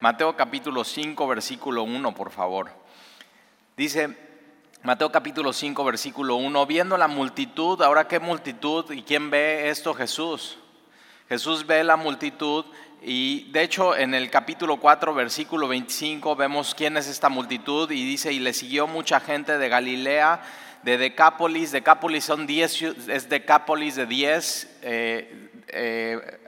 [0.00, 2.70] Mateo capítulo 5, versículo 1, por favor.
[3.76, 4.16] Dice
[4.84, 9.94] Mateo capítulo 5, versículo 1, viendo la multitud, ahora qué multitud y quién ve esto
[9.94, 10.56] Jesús.
[11.28, 12.64] Jesús ve la multitud
[13.02, 18.06] y de hecho en el capítulo 4, versículo 25 vemos quién es esta multitud y
[18.06, 20.40] dice, y le siguió mucha gente de Galilea,
[20.84, 26.38] de Decápolis, Decápolis son 10, es Decápolis de 10 eh, eh,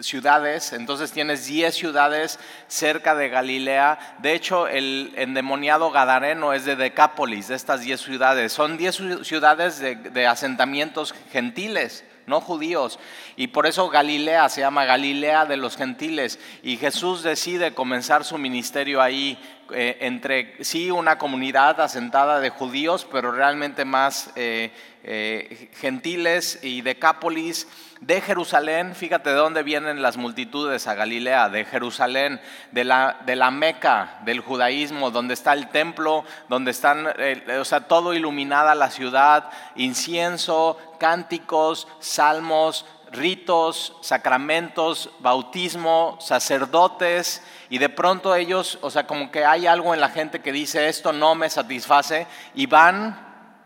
[0.00, 2.38] ciudades, entonces tienes 10 ciudades
[2.68, 4.16] cerca de Galilea.
[4.18, 8.52] De hecho, el endemoniado Gadareno es de Decápolis, de estas 10 ciudades.
[8.52, 13.00] Son 10 ciudades de, asentamientos gentiles no judíos.
[13.34, 16.38] Y por eso Galilea se llama Galilea de los gentiles.
[16.62, 19.36] Y Jesús decide comenzar su ministerio ahí,
[19.72, 24.72] eh, entre sí una comunidad asentada de judíos, pero realmente más eh,
[25.04, 27.68] eh, gentiles y Decápolis
[28.00, 32.40] de Jerusalén, fíjate de dónde vienen las multitudes a Galilea, de Jerusalén,
[32.72, 37.80] de la, de la Meca, del judaísmo, donde está el templo, donde están, o sea,
[37.82, 48.78] todo iluminada la ciudad, incienso, cánticos, salmos, ritos, sacramentos, bautismo, sacerdotes, y de pronto ellos,
[48.82, 52.26] o sea, como que hay algo en la gente que dice, esto no me satisface,
[52.54, 53.18] y van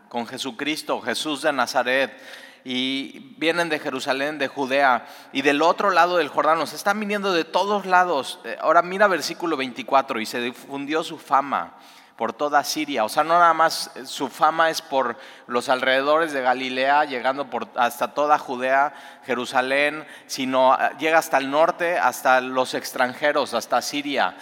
[0.07, 2.17] con Jesucristo, Jesús de Nazaret
[2.63, 7.31] y vienen de Jerusalén, de Judea, y del otro lado del Jordán, nos están viniendo
[7.31, 8.39] de todos lados.
[8.43, 11.75] Eh, ahora mira versículo 24, y se difundió su fama
[12.15, 13.03] por toda Siria.
[13.03, 17.49] O sea, no nada más eh, su fama es por los alrededores de Galilea, llegando
[17.49, 18.93] por, hasta toda Judea,
[19.25, 24.35] Jerusalén, sino eh, llega hasta el norte, hasta los extranjeros, hasta Siria.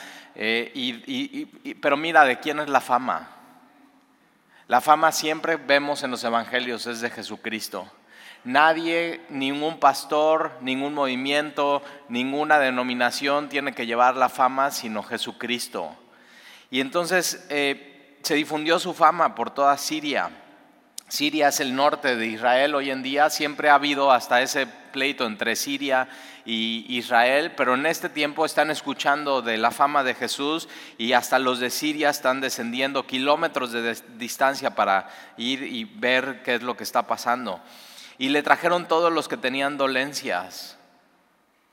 [1.82, 3.30] pero mira, ¿de quién es la fama?
[4.68, 7.92] La fama siempre vemos en los evangelios es de Jesucristo.
[8.46, 15.96] Nadie, ningún pastor, ningún movimiento, ninguna denominación tiene que llevar la fama sino Jesucristo.
[16.74, 20.32] Y entonces eh, se difundió su fama por toda Siria.
[21.08, 25.28] Siria es el norte de Israel hoy en día, siempre ha habido hasta ese pleito
[25.28, 26.10] entre Siria
[26.48, 30.67] y Israel, pero en este tiempo están escuchando de la fama de Jesús
[30.98, 35.08] y hasta los de Siria están descendiendo kilómetros de distancia para
[35.38, 37.62] ir y ver qué es lo que está pasando
[38.17, 40.73] y le trajeron todos los que tenían dolencias.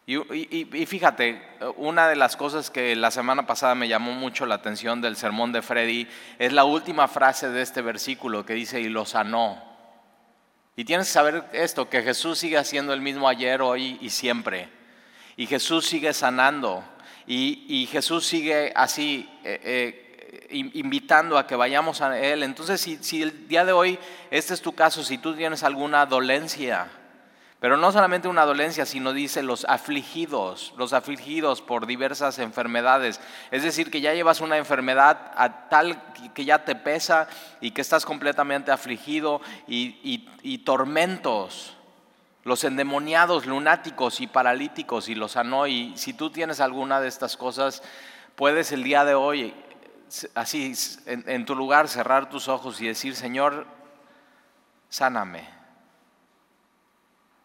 [0.06, 1.40] Y, fíjate,
[1.76, 5.52] una de las cosas que la semana pasada me llamó mucho la atención del sermón
[5.52, 9.62] de Freddy es la última frase de este versículo que dice, y lo sanó.
[10.74, 14.68] Y tienes que saber esto, que Jesús sigue haciendo el mismo ayer, hoy y siempre.
[15.36, 16.82] Y Jesús sigue sanando.
[17.26, 19.28] Y, Jesús sigue así.
[19.44, 20.10] Eh, eh,
[20.50, 22.42] invitando a que vayamos a Él.
[22.42, 23.98] Entonces, si, el día de hoy
[24.30, 26.88] este es tu caso, si tú tienes alguna dolencia,
[27.60, 33.20] pero no solamente una dolencia, sino dice los afligidos, los afligidos por diversas enfermedades.
[33.50, 35.32] Es decir, que ya llevas una enfermedad
[35.68, 36.02] tal
[36.34, 37.28] que ya te pesa
[37.60, 41.76] y que estás completamente afligido y, y tormentos.
[42.44, 45.66] Los endemoniados, lunáticos y paralíticos y los sanó.
[45.66, 47.82] Y si tú tienes alguna de estas cosas,
[48.34, 49.54] puedes el día de hoy
[50.34, 50.72] así
[51.06, 53.66] en, tu lugar cerrar tus ojos y decir, Señor,
[54.88, 55.59] sáname.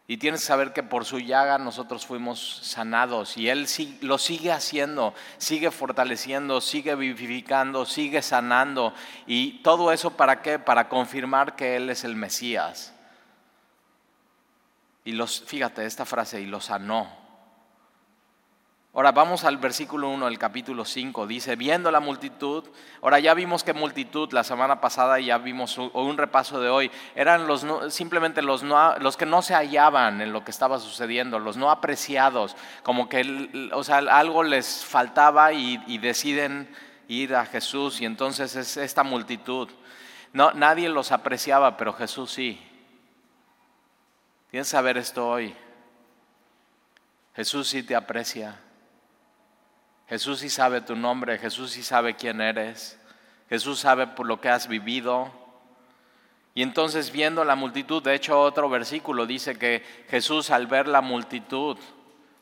[0.08, 3.66] Y tienes que saber que por su llaga nosotros fuimos sanados y Él
[4.02, 8.94] lo sigue haciendo, sigue fortaleciendo, sigue vivificando, sigue sanando.
[9.26, 10.60] ¿Y todo eso para qué?
[10.60, 12.92] Para confirmar que Él es el Mesías.
[15.04, 17.25] Y los, fíjate esta frase, y lo sanó.
[18.96, 21.26] Ahora vamos al versículo 1 del capítulo 5.
[21.26, 22.64] Dice, viendo la multitud,
[23.02, 27.46] ahora ya vimos que multitud la semana pasada ya vimos un, repaso de hoy, eran
[27.46, 31.70] los simplemente los, los que no se hallaban en lo que estaba sucediendo, los no
[31.70, 36.74] apreciados, como que o sea, algo les faltaba y, y deciden
[37.06, 39.68] ir a Jesús y entonces es esta multitud.
[40.32, 42.66] No, nadie los apreciaba, pero Jesús sí.
[44.50, 45.54] Tienes que saber esto hoy.
[47.34, 48.62] Jesús sí te aprecia.
[50.08, 52.98] Jesús sí sabe tu nombre, Jesús sí sabe quién eres,
[53.48, 55.32] Jesús sabe por lo que has vivido.
[56.54, 61.00] Y entonces viendo la multitud, de hecho otro versículo dice que Jesús al ver la
[61.00, 61.76] multitud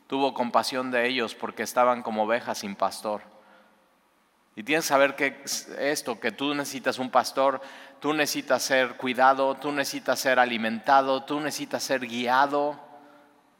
[0.07, 3.21] tuvo compasión de ellos porque estaban como ovejas sin pastor.
[4.55, 5.43] Y tienes que saber que
[5.79, 7.61] esto, que tú necesitas un pastor,
[7.99, 12.84] tú necesitas ser cuidado, tú necesitas ser alimentado, tú necesitas ser guiado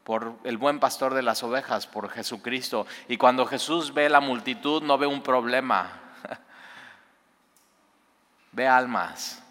[0.06, 2.86] por el buen pastor de las ovejas, por Jesucristo.
[3.08, 6.00] Y cuando Jesús ve la multitud, no ve un problema,
[8.52, 9.42] ve almas.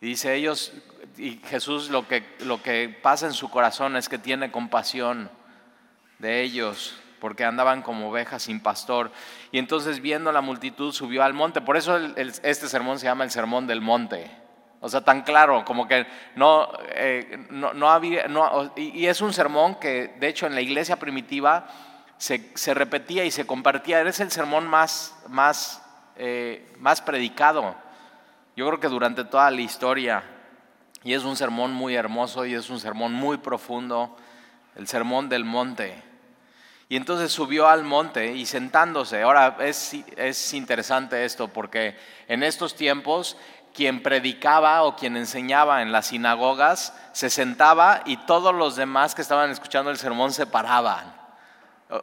[0.00, 0.72] dice ellos,
[1.16, 5.30] y Jesús lo que, lo que pasa en su corazón es que tiene compasión
[6.18, 7.00] de ellos.
[7.20, 9.12] porque andaban como ovejas sin pastor.
[9.52, 11.60] Y entonces viendo la multitud subió al monte.
[11.60, 14.28] Por eso este sermón se llama el sermón del monte.
[14.80, 18.26] O sea, tan claro, como que no, eh, no, había,
[18.76, 21.66] y, es un sermón que de hecho en la iglesia primitiva
[22.16, 24.00] se, repetía y se compartía.
[24.02, 25.82] Es el sermón más, más,
[26.16, 27.74] eh, más predicado,
[28.58, 30.24] yo creo que durante toda la historia.
[31.04, 34.16] Y es un sermón muy hermoso y es un sermón muy profundo,
[34.74, 36.02] el sermón del monte.
[36.88, 39.22] Y entonces subió al monte y sentándose.
[39.22, 41.96] Ahora es, es interesante esto porque
[42.26, 43.36] en estos tiempos
[43.78, 49.22] quien predicaba o quien enseñaba en las sinagogas se sentaba y todos los demás que
[49.22, 51.14] estaban escuchando el sermón se paraban.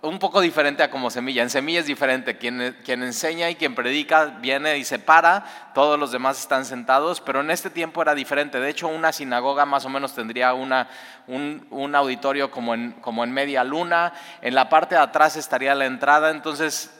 [0.01, 1.43] Un poco diferente a como semilla.
[1.43, 2.37] En semilla es diferente.
[2.37, 5.43] Quien, quien, enseña y quien predica viene y se para,
[5.73, 8.61] todos los demás están sentados, pero en este tiempo era diferente.
[8.61, 10.87] De hecho, una sinagoga más o menos tendría una,
[11.27, 14.13] un, auditorio como en, como en media luna.
[14.41, 16.94] En la parte de atrás estaría la entrada, entonces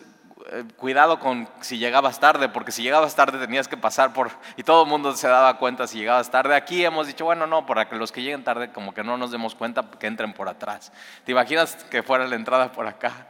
[0.51, 4.63] eh, cuidado con si llegabas tarde, porque si llegabas tarde tenías que pasar por, y
[4.63, 6.55] todo el mundo se daba cuenta si llegabas tarde.
[6.55, 9.31] Aquí hemos dicho, bueno, no, para que los que lleguen tarde como que no nos
[9.31, 10.91] demos cuenta que entren por atrás.
[11.25, 13.27] ¿Te imaginas que fuera la entrada por acá?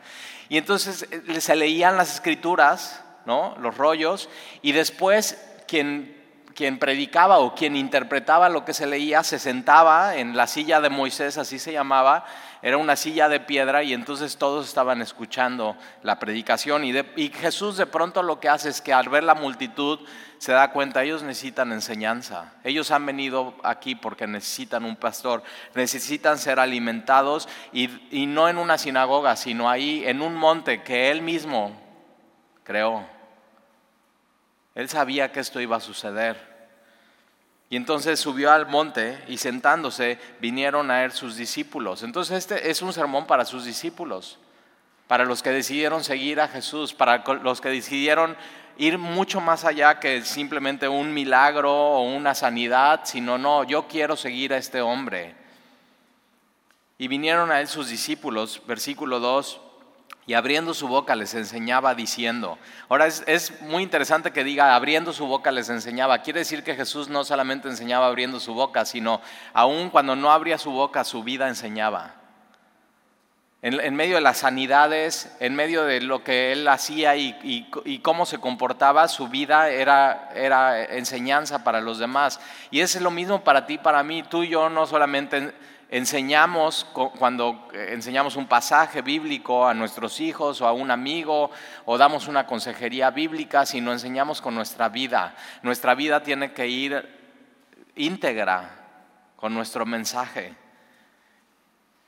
[0.50, 3.56] Y entonces eh, se leían las escrituras, ¿no?
[3.60, 4.30] Los rollos,
[4.62, 6.15] y después quien,
[6.56, 10.90] quien predicaba o quien interpretaba lo que se leía se sentaba en la silla de
[10.90, 12.26] Moisés, así se llamaba,
[12.62, 17.86] era una silla de piedra y entonces todos estaban escuchando la predicación y, Jesús de
[17.86, 20.00] pronto lo que hace es que al ver la multitud
[20.38, 25.44] se da cuenta, ellos necesitan enseñanza, ellos han venido aquí porque necesitan un pastor,
[25.74, 31.12] necesitan ser alimentados y, y no en una sinagoga, sino ahí en un monte que
[31.12, 31.76] él mismo
[32.64, 33.15] creó.
[34.76, 36.56] Él sabía que esto iba a suceder.
[37.70, 42.04] Y entonces subió al monte y sentándose vinieron a él sus discípulos.
[42.04, 44.38] Entonces este es un sermón para sus discípulos,
[45.08, 48.38] para los que decidieron seguir a Jesús, para los que decidieron
[48.78, 54.16] ir mucho más allá que simplemente un milagro o una sanidad, sino no, yo quiero
[54.16, 55.36] seguir a este hombre.
[56.98, 59.62] Y vinieron a él sus discípulos, versículo 2,
[60.28, 62.58] y abriendo su boca les enseñaba diciendo.
[62.90, 66.20] Ahora es, muy interesante que diga abriendo su boca les enseñaba.
[66.20, 69.22] Quiere decir que Jesús no solamente enseñaba abriendo su boca, sino
[69.54, 72.16] aún cuando no abría su boca, su vida enseñaba.
[73.62, 78.28] En, medio de las sanidades, en medio de lo que él hacía y, y, cómo
[78.28, 82.40] se comportaba, su vida era, era enseñanza para los demás.
[82.70, 84.22] Y es lo mismo para ti, para mí.
[84.22, 85.52] Tú y yo no solamente
[85.98, 86.86] enseñamos
[87.18, 91.52] cuando eh, enseñamos un pasaje bíblico a nuestros hijos o a un amigo
[91.86, 95.36] o damos una consejería bíblica, sino enseñamos con nuestra vida.
[95.62, 98.72] Nuestra vida tiene que ir íntegra
[99.38, 100.54] con nuestro mensaje.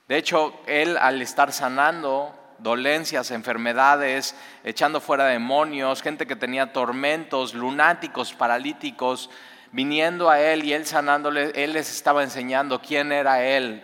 [0.09, 4.35] De hecho, él al estar sanando dolencias, enfermedades,
[4.65, 9.29] echando fuera demonios, gente que tenía tormentos, lunáticos, paralíticos,
[9.71, 13.83] viniendo a Él y Él sanándole, Él les estaba enseñando quién era Él.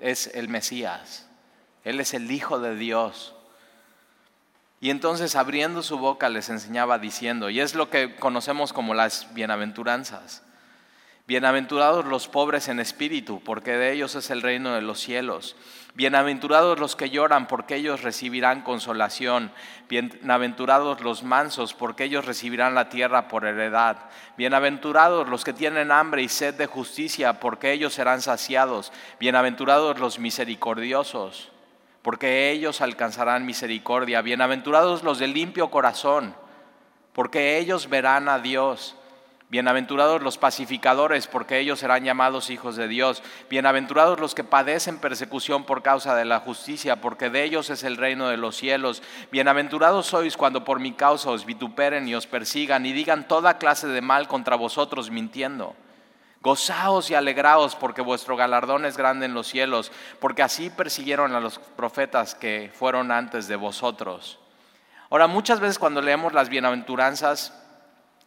[0.00, 1.28] Es el Mesías.
[1.84, 3.34] Él es el Hijo de Dios.
[4.80, 9.32] Y entonces abriendo su boca les enseñaba diciendo, y es lo que conocemos como las
[9.32, 10.42] bienaventuranzas.
[11.26, 15.56] Bienaventurados los pobres en espíritu, porque de ellos es el reino de los cielos.
[15.94, 19.50] Bienaventurados los que lloran, porque ellos recibirán consolación.
[19.88, 23.96] Bienaventurados los mansos, porque ellos recibirán la tierra por heredad.
[24.36, 28.92] Bienaventurados los que tienen hambre y sed de justicia, porque ellos serán saciados.
[29.18, 31.50] Bienaventurados los misericordiosos,
[32.02, 34.20] porque ellos alcanzarán misericordia.
[34.20, 36.34] Bienaventurados los de limpio corazón,
[37.14, 38.94] porque ellos verán a Dios.
[39.54, 43.22] Bienaventurados los pacificadores, porque ellos serán llamados hijos de Dios.
[43.48, 47.96] Bienaventurados los que padecen persecución por causa de la justicia, porque de ellos es el
[47.96, 49.00] reino de los cielos.
[49.30, 53.86] Bienaventurados sois cuando por mi causa os vituperen y os persigan y digan toda clase
[53.86, 55.76] de mal contra vosotros mintiendo.
[56.40, 61.38] Gozaos y alegraos, porque vuestro galardón es grande en los cielos, porque así persiguieron a
[61.38, 64.40] los profetas que fueron antes de vosotros.
[65.10, 67.63] Ahora, muchas veces cuando leemos las bienaventuranzas,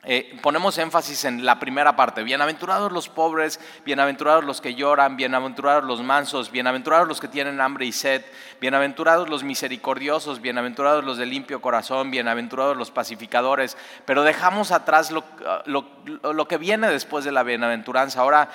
[0.10, 5.84] eh, ponemos énfasis en la primera parte, bienaventurados los pobres, bienaventurados los que lloran, bienaventurados
[5.84, 8.24] los mansos, bienaventurados los que tienen hambre y sed,
[8.62, 15.26] bienaventurados los misericordiosos, bienaventurados los de limpio corazón, bienaventurados los pacificadores, pero dejamos atrás lo,
[15.66, 18.22] lo que viene después de la bienaventuranza.
[18.22, 18.50] Ahora,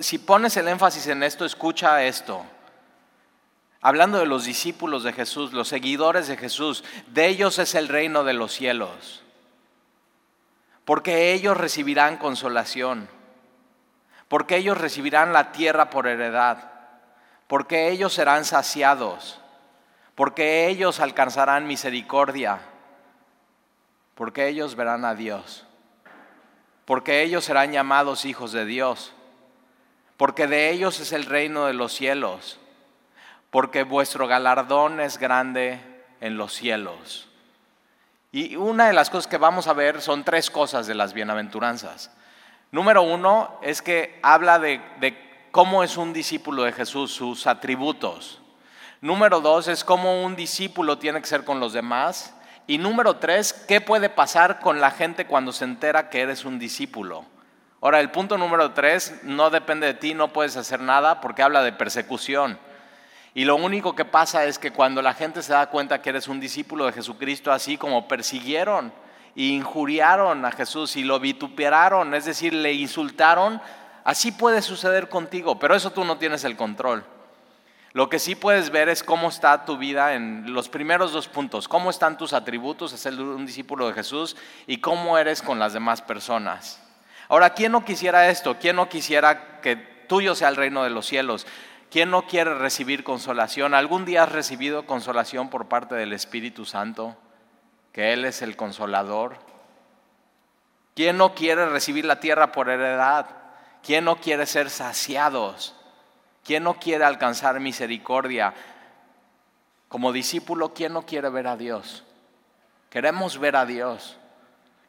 [0.00, 2.42] si pones el énfasis en esto, escucha esto.
[3.82, 8.24] Hablando de los discípulos de Jesús, los seguidores de Jesús, de ellos es el reino
[8.24, 9.25] de los cielos
[10.86, 13.08] porque ellos recibirán consolación,
[14.28, 16.70] porque ellos recibirán la tierra por heredad,
[17.48, 19.40] porque ellos serán saciados,
[20.14, 22.60] porque ellos alcanzarán misericordia,
[24.14, 25.66] porque ellos verán a Dios,
[26.84, 29.12] porque ellos serán llamados hijos de Dios,
[30.16, 32.60] porque de ellos es el reino de los cielos,
[33.50, 35.80] porque vuestro galardón es grande
[36.20, 37.25] en los cielos.
[38.36, 42.10] Y una de las cosas que vamos a ver son tres cosas de las bienaventuranzas.
[42.70, 48.42] Número uno es que habla de, cómo es un discípulo de Jesús, sus atributos.
[49.00, 52.34] Número dos es cómo un discípulo tiene que ser con los demás.
[52.66, 56.58] Y número tres, ¿qué puede pasar con la gente cuando se entera que eres un
[56.58, 57.24] discípulo?
[57.80, 61.62] Ahora, el punto número tres no depende de ti, no puedes hacer nada porque habla
[61.62, 62.58] de persecución.
[63.36, 66.26] Y lo único que pasa es que cuando la gente se da cuenta que eres
[66.26, 68.94] un discípulo de Jesucristo, así como persiguieron
[69.36, 73.60] e injuriaron a Jesús y lo vituperaron, es decir, le insultaron,
[74.04, 77.04] así puede suceder contigo, pero eso tú no tienes el control.
[77.92, 81.68] Lo que sí puedes ver es cómo está tu vida en los primeros dos puntos,
[81.68, 84.34] cómo están tus atributos es ser un discípulo de Jesús
[84.66, 86.80] y cómo eres con las demás personas.
[87.28, 88.56] Ahora, ¿quién no quisiera esto?
[88.58, 91.46] ¿Quién no quisiera que tuyo sea el reino de los cielos?
[91.90, 93.74] ¿Quién no quiere recibir consolación?
[93.74, 97.16] ¿Algún día has recibido consolación por parte del Espíritu Santo?
[97.92, 99.36] Que Él es el consolador.
[100.94, 103.26] ¿Quién no quiere recibir la tierra por heredad?
[103.82, 105.74] ¿Quién no quiere ser saciados?
[106.44, 108.54] ¿Quién no quiere alcanzar misericordia?
[109.88, 112.04] Como discípulo, ¿quién no quiere ver a Dios?
[112.90, 114.16] Queremos ver a Dios.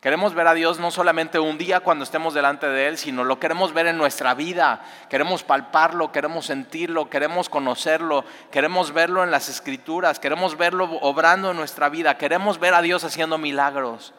[0.02, 3.40] Queremos ver a Dios no solamente un día cuando estemos delante de Él, sino lo
[3.40, 4.82] queremos ver en nuestra vida.
[5.10, 11.58] Queremos palparlo, queremos sentirlo, queremos conocerlo, queremos verlo en las escrituras, queremos verlo obrando en
[11.58, 14.14] nuestra vida, queremos ver a Dios haciendo milagros,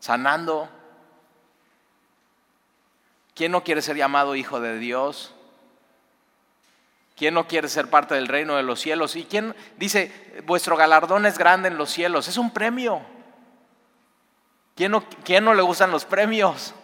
[0.00, 0.68] sanando.
[3.34, 5.34] ¿Quién no quiere ser llamado hijo de Dios?
[7.16, 9.16] ¿Quién no quiere ser parte del reino de los cielos?
[9.16, 12.28] ¿Y quién dice, vuestro galardón es grande en los cielos?
[12.28, 13.00] Es un premio.
[15.24, 16.74] ¿Quién no, le gustan los premios?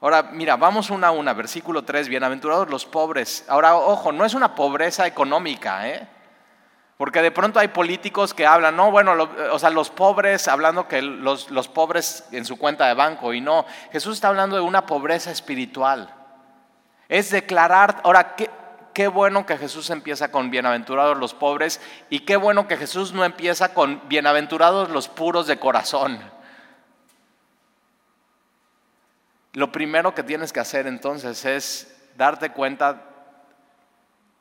[0.00, 3.44] Ahora, mira, vamos una a una, versículo 3, bienaventurados los pobres.
[3.48, 6.08] Ahora, ojo, no es una pobreza económica, ¿eh?
[6.96, 9.14] Porque de pronto hay políticos que hablan, no, bueno,
[9.50, 13.40] o sea, los pobres, hablando que los, los pobres en su cuenta de banco, y
[13.40, 16.14] no, Jesús está hablando de una pobreza espiritual.
[17.08, 18.48] Es declarar, ahora, ¿qué,
[18.94, 23.24] qué bueno que Jesús empieza con bienaventurados los pobres y qué bueno que Jesús no
[23.24, 26.18] empieza con bienaventurados los puros de corazón.
[29.52, 33.02] Lo primero que tienes que hacer entonces es darte cuenta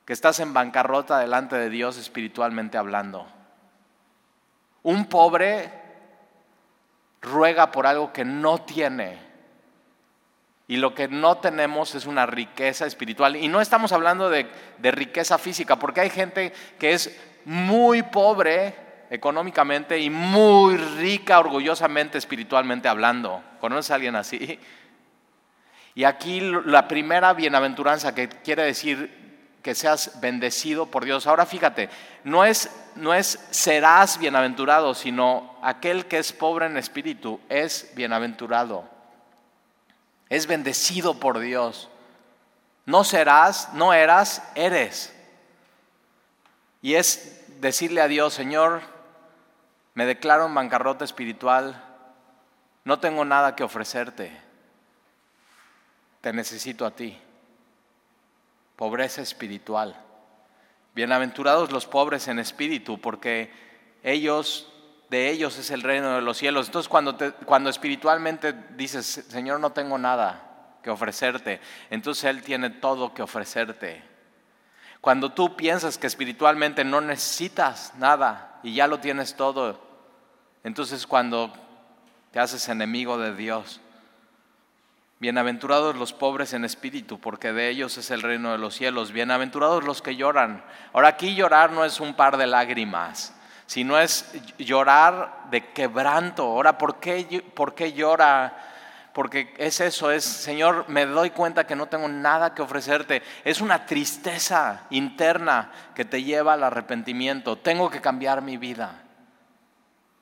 [0.05, 3.27] que estás en bancarrota delante de Dios espiritualmente hablando.
[4.83, 5.71] Un pobre
[7.21, 9.32] ruega por algo que no tiene
[10.67, 13.35] y lo que no tenemos es una riqueza espiritual.
[13.35, 14.47] Y no estamos hablando de,
[14.81, 18.75] riqueza física, porque hay gente que es muy pobre
[19.09, 23.43] económicamente y muy rica orgullosamente espiritualmente hablando.
[23.59, 24.59] ¿Conoces a alguien así?
[25.95, 29.21] Y aquí la primera bienaventuranza que quiere decir
[29.61, 31.27] que seas bendecido por Dios.
[31.27, 31.89] Ahora fíjate,
[32.23, 38.92] no es, no es serás bienaventurado, sino aquel que es pobre en espíritu es bienaventurado
[40.33, 41.89] es bendecido por Dios.
[42.87, 45.13] No serás, no eras, eres.
[46.81, 48.81] Y es decirle a Dios, Señor,
[49.93, 51.83] me declaro en bancarrota espiritual,
[52.83, 54.35] no tengo nada que ofrecerte,
[56.21, 57.21] te necesito a ti.
[58.75, 59.95] Pobreza espiritual.
[60.95, 63.53] Bienaventurados los pobres en espíritu, porque
[64.01, 64.72] ellos
[65.13, 66.65] de ellos es el reino de los cielos.
[66.65, 67.15] Entonces cuando,
[67.45, 74.03] cuando espiritualmente dices, Señor, no tengo nada que ofrecerte, entonces Él tiene todo que ofrecerte.
[75.01, 79.79] Cuando tú piensas que espiritualmente no necesitas nada y ya lo tienes todo,
[80.63, 81.53] entonces cuando
[82.31, 83.81] te haces enemigo de Dios.
[85.19, 89.11] Bienaventurados los pobres en espíritu, porque de ellos es el reino de los cielos.
[89.11, 90.65] Bienaventurados los que lloran.
[90.91, 93.35] Ahora aquí llorar no es un par de lágrimas
[93.83, 96.43] no es llorar de quebranto.
[96.43, 98.55] Ahora, ¿por qué, ¿por qué llora?
[99.13, 103.21] Porque es eso, es, Señor, me doy cuenta que no tengo nada que ofrecerte.
[103.43, 107.57] Es una tristeza interna que te lleva al arrepentimiento.
[107.57, 109.03] Tengo que cambiar mi vida.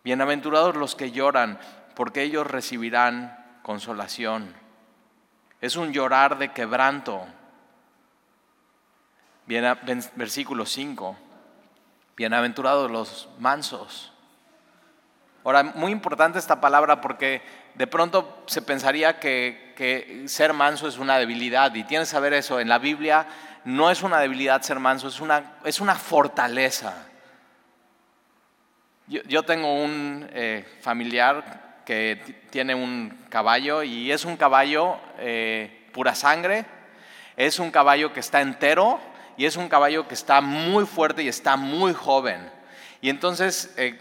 [0.03, 1.57] Bienaventurados los que lloran,
[1.95, 4.53] porque ellos recibirán consolación.
[5.61, 7.25] Es un llorar de quebranto.
[10.15, 11.15] versículo 5.
[12.17, 14.11] Bienaventurados los mansos.
[15.43, 17.41] Ahora, muy importante esta palabra porque
[17.75, 22.59] de pronto se pensaría que, ser manso es una debilidad y tienes que saber eso.
[22.59, 23.25] En la Biblia
[23.63, 27.07] no es una debilidad ser manso, es una, es una fortaleza.
[29.07, 36.13] Yo, tengo un eh, familiar que tiene un caballo y es un caballo eh, pura
[36.13, 36.65] sangre,
[37.35, 38.99] es un caballo que está entero
[39.37, 42.49] y es un caballo que está muy fuerte y está muy joven.
[43.01, 43.99] Y entonces eh,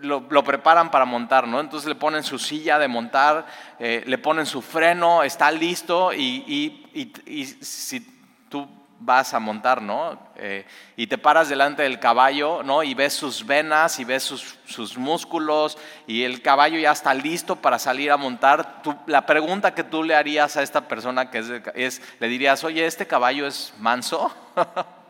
[0.00, 1.60] lo, preparan para montar, ¿no?
[1.60, 3.46] Entonces le ponen su silla de montar,
[3.78, 6.82] eh, le ponen su freno, está listo y,
[7.26, 8.00] y si
[8.48, 8.68] tú
[9.00, 10.18] vas a montar, ¿no?
[10.36, 10.64] Eh,
[10.96, 12.82] y te paras delante del caballo, ¿no?
[12.82, 17.56] Y ves sus venas y ves sus, sus músculos y el caballo ya está listo
[17.56, 18.82] para salir a montar.
[19.06, 22.86] la pregunta que tú le harías a esta persona que es, es, le dirías, oye,
[22.86, 24.34] ¿este caballo es manso?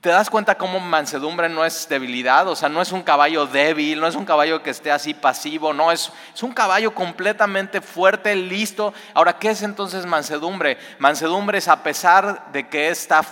[0.00, 2.48] ¿Te das cuenta cómo mansedumbre no es debilidad?
[2.48, 5.74] O sea, no es un caballo débil, no es un caballo que esté así pasivo,
[5.74, 8.94] no, es, es un caballo completamente fuerte, listo.
[9.12, 10.78] Ahora, ¿qué es entonces mansedumbre?
[10.98, 13.22] Mansedumbre es a pesar de que está,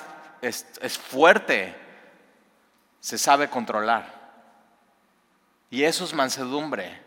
[0.42, 1.74] es, es fuerte,
[3.00, 4.18] se sabe controlar.
[5.70, 7.00] Y eso es mansedumbre.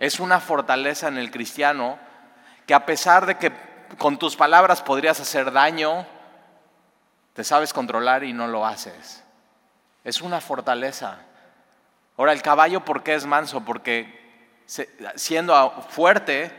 [0.00, 1.96] Es una fortaleza en el cristiano
[2.66, 3.52] que a pesar de que
[3.98, 6.06] con tus palabras podrías hacer daño,
[7.34, 9.22] te sabes controlar y no lo haces.
[10.04, 11.18] Es una fortaleza.
[12.16, 13.64] Ahora, el caballo, ¿por qué es manso?
[13.64, 14.18] Porque
[15.14, 16.52] siendo fuerte,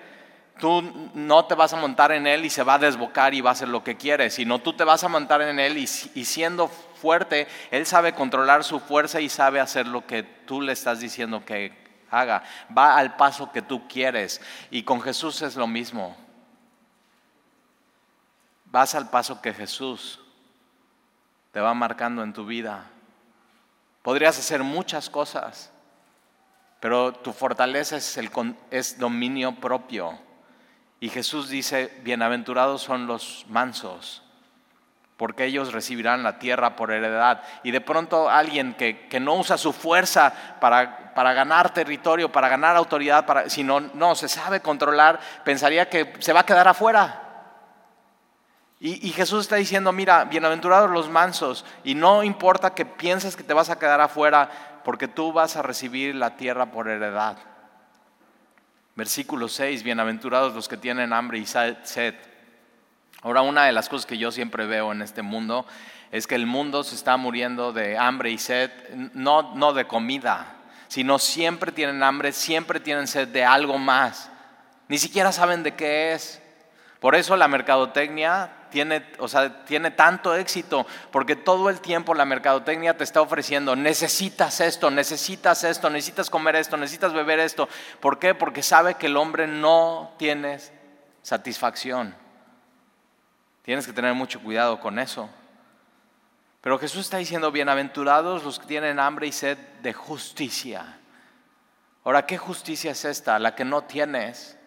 [0.60, 3.50] tú no te vas a montar en él y se va a desbocar y va
[3.50, 6.26] a hacer lo que quiere, sino tú te vas a montar en él y, y,
[6.26, 11.00] siendo fuerte, él sabe controlar su fuerza y sabe hacer lo que tú le estás
[11.00, 11.74] diciendo que
[12.12, 12.44] haga.
[12.76, 14.42] Va al paso que tú quieres.
[14.70, 16.16] Y con Jesús es lo mismo.
[18.66, 20.21] Vas al paso que Jesús
[21.52, 22.86] te va marcando en tu vida.
[24.02, 25.72] Podrías hacer muchas cosas,
[26.80, 28.32] pero tu fortaleza es, el,
[28.72, 30.18] es dominio propio.
[31.00, 34.24] Y Jesús dice, bienaventurados son los mansos,
[35.18, 37.44] porque ellos recibirán la tierra por heredad.
[37.64, 42.50] Y de pronto alguien que, que no usa su fuerza para, para, ganar territorio, para
[42.50, 47.31] ganar autoridad, para, sino no, se sabe controlar, pensaría que se va a quedar afuera.
[48.84, 53.54] Y, Jesús está diciendo, mira, bienaventurados los mansos, y no importa que pienses que te
[53.54, 57.38] vas a quedar afuera, porque tú vas a recibir la tierra por heredad.
[58.96, 62.16] Versículo 6, bienaventurados los que tienen hambre y sed.
[63.22, 65.68] Ahora, una de las cosas que yo siempre veo en este mundo
[66.12, 68.72] es que el mundo se está muriendo de hambre y sed,
[69.14, 70.56] no, no de comida,
[70.88, 74.32] sino siempre tienen hambre, siempre tienen sed de algo más.
[74.88, 76.42] Ni siquiera saben de qué es.
[77.00, 82.26] Por eso la mercadotecnia tiene, o sea, tiene tanto éxito, porque todo el tiempo la
[82.26, 87.70] mercadotecnia te está ofreciendo, necesitas esto, necesitas esto, necesitas comer esto, necesitas beber esto.
[88.00, 88.34] ¿Por qué?
[88.34, 90.58] Porque sabe que el hombre no tiene
[91.22, 92.16] satisfacción.
[93.64, 95.30] Tienes que tener mucho cuidado con eso.
[96.62, 100.98] Pero Jesús está diciendo, bienaventurados los que tienen hambre y sed de justicia.
[102.04, 103.38] Ahora, ¿qué justicia es esta?
[103.40, 104.58] La que no tienes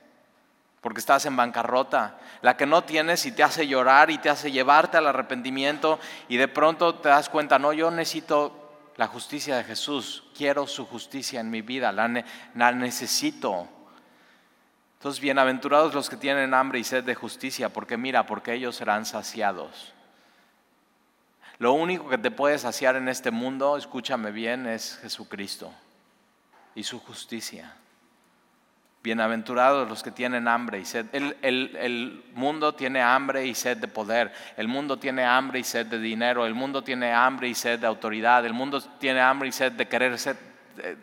[0.84, 4.52] porque estás en bancarrota, la que no tienes y te hace llorar y te hace
[4.52, 9.64] llevarte al arrepentimiento y de pronto te das cuenta, no, yo necesito la justicia de
[9.64, 13.66] Jesús, quiero su justicia en mi vida, la, necesito.
[14.98, 19.06] Entonces, bienaventurados los que tienen hambre y sed de justicia, porque mira, porque ellos serán
[19.06, 19.94] saciados.
[21.56, 25.72] Lo único que te puede saciar en este mundo, escúchame bien, es Jesucristo
[26.74, 27.74] y su justicia.
[29.04, 31.04] Bienaventurados los que tienen hambre y sed.
[31.12, 34.32] El, mundo tiene hambre y sed de poder.
[34.56, 36.46] El mundo tiene hambre y sed de dinero.
[36.46, 38.46] El mundo tiene hambre y sed de autoridad.
[38.46, 40.38] El mundo tiene hambre y sed de querer ser
[40.78, 40.96] eh,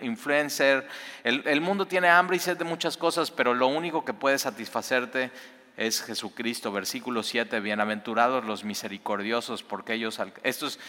[0.00, 0.88] influencer.
[1.22, 5.30] El, mundo tiene hambre y sed de muchas cosas, pero lo único que puede satisfacerte
[5.76, 6.72] es Jesucristo.
[6.72, 7.60] Versículo 7.
[7.60, 10.20] Bienaventurados los misericordiosos, porque ellos.
[10.42, 10.80] Esto es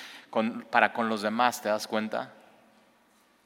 [0.71, 2.33] para con los demás, ¿te das cuenta?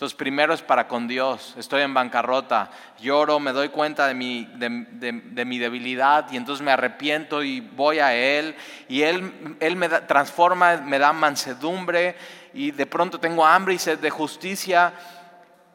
[0.01, 1.53] Entonces, primero es para con Dios.
[1.59, 6.71] Estoy en bancarrota, lloro, me doy cuenta de mi, de, mi debilidad y entonces me
[6.71, 8.55] arrepiento y voy a Él.
[8.89, 12.15] Y Él, él me transforma, me da mansedumbre
[12.51, 14.91] y de pronto tengo hambre y sed de justicia.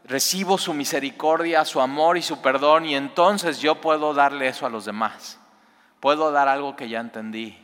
[0.07, 4.71] Recibo su misericordia, su amor y su perdón y entonces yo puedo darle eso a
[4.71, 5.39] los demás.
[6.01, 7.57] Puedo dar algo que ya entendí.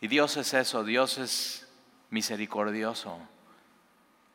[0.00, 1.66] Y Dios es eso, Dios es
[2.10, 3.18] misericordioso.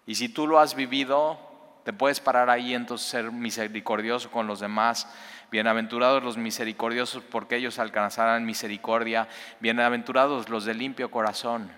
[0.07, 1.37] Y si tú lo has vivido,
[1.83, 5.07] te puedes parar ahí entonces ser misericordioso con los demás.
[5.51, 9.27] Bienaventurados los misericordiosos porque ellos alcanzarán misericordia.
[9.59, 11.71] Bienaventurados los de limpio corazón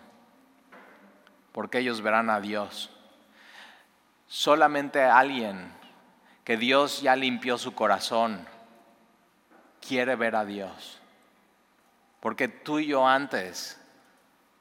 [1.51, 2.89] porque ellos verán a Dios.
[4.27, 5.73] Solamente alguien
[6.43, 8.47] que Dios ya limpió su corazón
[9.85, 11.01] quiere ver a Dios.
[12.19, 13.77] Porque tú y yo antes,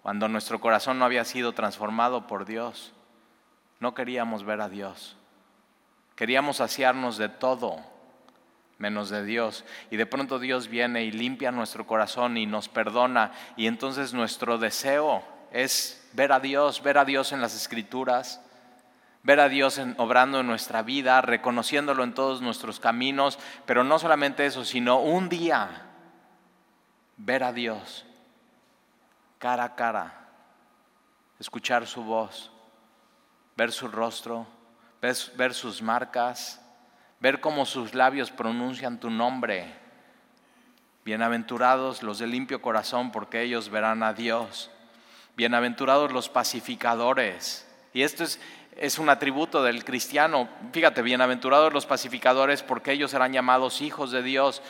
[0.03, 2.93] cuando nuestro corazón no había sido transformado por Dios,
[3.81, 5.17] no queríamos ver a Dios.
[6.17, 7.79] Queríamos saciarnos de todo
[8.79, 9.65] menos de Dios.
[9.91, 13.33] Y de pronto Dios viene y limpia nuestro corazón y nos perdona.
[13.57, 18.41] Y entonces nuestro deseo es ver a Dios, ver a Dios en las escrituras,
[19.23, 24.47] ver a Dios obrando en nuestra vida, reconociéndolo en todos nuestros caminos, pero no solamente
[24.47, 25.87] eso, sino un día
[27.17, 28.07] ver a Dios
[29.39, 30.29] cara a cara,
[31.39, 32.51] escuchar su voz,
[33.59, 34.47] ver su rostro,
[35.03, 36.61] ver, sus marcas,
[37.19, 39.75] ver cómo sus labios pronuncian tu nombre.
[41.05, 44.71] Bienaventurados los de limpio corazón, porque ellos verán a Dios.
[45.37, 47.67] Bienaventurados los pacificadores.
[47.93, 48.41] Y esto es,
[48.77, 50.49] es un atributo del cristiano.
[50.73, 54.63] Fíjate, bienaventurados los pacificadores, porque ellos serán llamados hijos de Dios.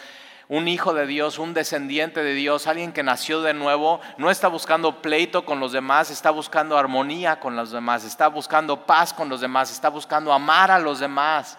[0.48, 4.48] Un hijo de Dios, un descendiente de Dios, alguien que nació de nuevo, no está
[4.48, 9.28] buscando pleito con los demás, está buscando armonía con los demás, está buscando paz con
[9.28, 11.58] los demás, está buscando amar a los demás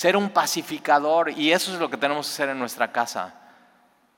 [0.00, 3.34] ser un pacificador y eso es lo que tenemos que hacer en nuestra casa.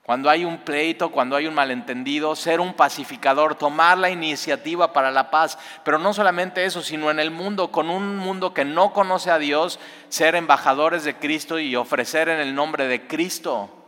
[0.05, 5.11] Cuando hay un pleito, cuando hay un malentendido, ser un pacificador, tomar la iniciativa para
[5.11, 5.59] la paz.
[5.83, 9.39] Pero no solamente eso, sino en el mundo, con un mundo que no conoce a
[9.39, 13.82] Dios, ser embajadores de Cristo y ofrecer en el nombre de Cristo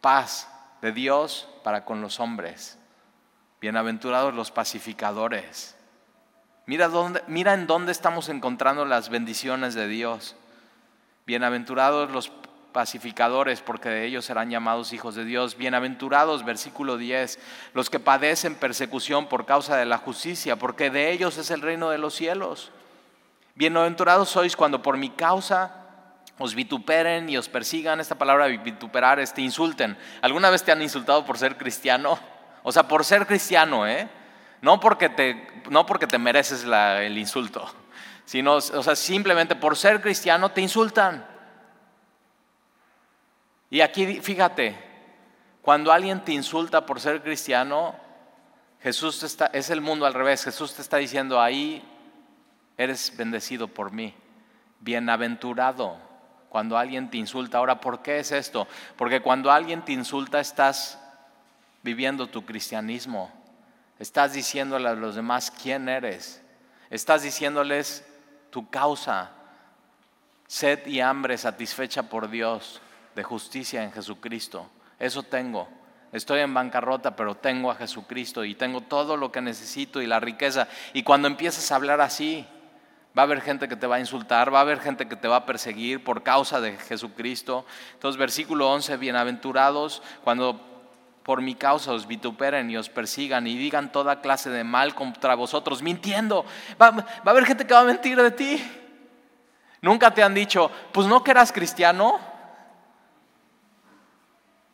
[0.00, 0.48] paz
[0.82, 2.78] de Dios para con los hombres.
[3.60, 5.76] Bienaventurados los pacificadores.
[6.66, 10.36] Mira, dónde, mira en dónde estamos encontrando las bendiciones de Dios.
[11.26, 12.30] Bienaventurados los
[12.72, 15.56] pacificadores, porque de ellos serán llamados hijos de Dios.
[15.56, 17.38] Bienaventurados, versículo 10,
[17.74, 21.90] los que padecen persecución por causa de la justicia, porque de ellos es el reino
[21.90, 22.70] de los cielos.
[23.54, 25.87] Bienaventurados sois cuando por mi causa
[26.38, 28.00] os vituperen y os persigan.
[28.00, 29.96] Esta palabra vituperar es te insulten.
[30.22, 32.18] ¿Alguna vez te han insultado por ser cristiano?
[32.62, 34.08] O sea, por ser cristiano, ¿eh?
[34.60, 37.72] No porque te, no porque te mereces el insulto
[38.28, 41.26] sino, o sea, simplemente por ser cristiano te insultan.
[43.70, 44.76] Y aquí, fíjate,
[45.62, 47.96] cuando alguien te insulta por ser cristiano,
[48.82, 51.82] Jesús está, es el mundo al revés, Jesús te está diciendo, ahí
[52.76, 54.14] eres bendecido por mí,
[54.80, 55.96] bienaventurado
[56.48, 57.58] cuando alguien te insulta.
[57.58, 58.66] Ahora, ¿por qué es esto?
[58.96, 60.98] Porque cuando alguien te insulta estás
[61.82, 63.30] viviendo tu cristianismo,
[63.98, 66.42] estás diciéndole a los demás quién eres,
[66.90, 68.06] estás diciéndoles
[68.50, 69.30] tu causa,
[70.46, 72.80] sed y hambre satisfecha por Dios
[73.14, 74.68] de justicia en Jesucristo.
[74.98, 75.68] Eso tengo.
[76.12, 80.20] Estoy en bancarrota, pero tengo a Jesucristo y tengo todo lo que necesito y la
[80.20, 80.66] riqueza.
[80.94, 82.46] Y cuando empiezas a hablar así,
[83.16, 85.28] va a haber gente que te va a insultar, va a haber gente que te
[85.28, 87.64] va a perseguir por causa de Jesucristo.
[87.94, 90.60] Entonces, versículo 11, bienaventurados cuando
[91.28, 95.34] por mi causa os vituperen y os persigan y digan toda clase de mal contra
[95.34, 96.46] vosotros, mintiendo.
[96.80, 98.64] Va, a haber gente que va a mentir de ti.
[99.82, 102.18] Nunca te han dicho, pues no que eras cristiano.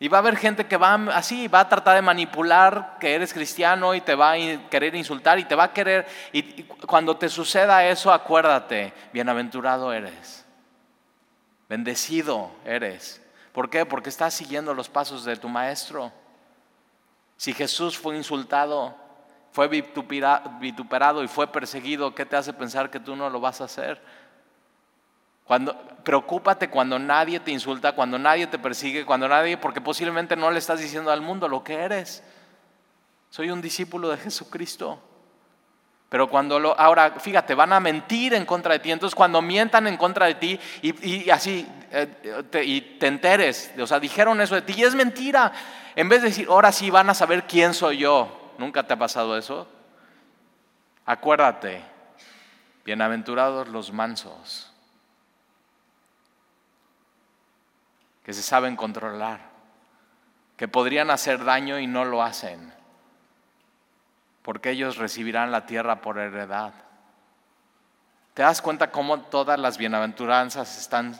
[0.01, 3.33] Y va a haber gente que va así, va a tratar de manipular que eres
[3.33, 6.07] cristiano y te va a querer insultar y te va a querer.
[6.33, 10.45] Y cuando te suceda eso, acuérdate, bienaventurado eres,
[11.69, 13.23] bendecido eres.
[13.53, 13.87] ¿Por qué?
[13.87, 16.13] Porque estás siguiendo los pasos de tu maestro.
[17.37, 18.97] Si Jesús fue insultado,
[19.53, 23.65] fue vituperado y fue perseguido, ¿qué te hace pensar que tú no lo vas a
[23.65, 24.03] hacer?
[25.45, 30.51] Cuando, preocúpate cuando nadie te insulta, cuando nadie te persigue, cuando nadie, porque posiblemente no
[30.51, 32.23] le estás diciendo al mundo lo que eres.
[33.31, 35.01] Soy un discípulo de Jesucristo.
[36.09, 38.93] Pero cuando lo, ahora, fíjate, van a mentir en contra de ti.
[38.93, 43.99] Entonces, cuando mientan en contra de ti y, así, eh, y te enteres, o sea,
[43.99, 45.51] dijeron eso de ti y es mentira.
[45.97, 48.53] En vez de decir, ahora sí van a saber quién soy yo.
[48.59, 49.67] ¿Nunca te ha pasado eso?
[51.05, 51.83] Acuérdate,
[52.85, 54.73] bienaventurados los mansos,
[58.25, 59.41] que se saben controlar,
[60.57, 62.75] que podrían hacer daño y no lo hacen
[64.45, 66.75] porque ellos recibirán la tierra por heredad.
[68.35, 71.19] ¿Te das cuenta cómo todas las bienaventuranzas están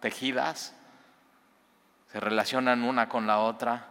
[0.00, 0.74] tejidas?
[2.10, 3.86] Se relacionan una con la otra.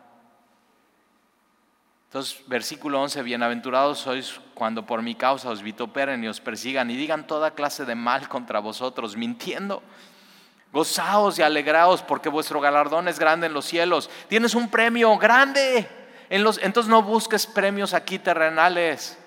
[2.09, 6.97] Entonces, versículo 11, bienaventurados sois cuando por mi causa os vituperen y os persigan y
[6.97, 9.81] digan toda clase de mal contra vosotros, mintiendo.
[10.75, 14.11] Gozaos y alegraos porque vuestro galardón es grande en los cielos.
[14.29, 15.89] Tienes un premio grande
[16.29, 19.17] entonces no busques premios aquí terrenales.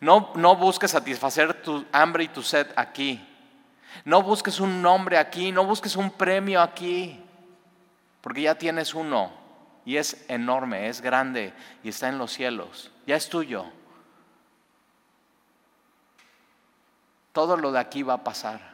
[0.00, 3.26] No, no busques satisfacer tu hambre y tu sed aquí.
[4.04, 7.20] No busques un nombre aquí, no busques un premio aquí,
[8.20, 9.32] porque ya tienes uno
[9.84, 13.66] y es enorme, es grande y está en los cielos, ya es tuyo.
[17.32, 18.69] Todo lo de aquí va a pasar.